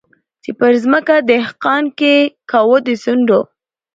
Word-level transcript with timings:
چي 0.43 0.51
پر 0.59 0.73
مځکه 0.91 1.15
دهقان 1.29 1.83
کښت 1.99 2.33
کاوه 2.51 2.77
د 2.87 2.89
سونډو 3.03 3.39